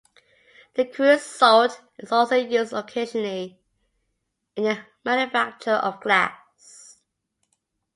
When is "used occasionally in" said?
2.35-4.63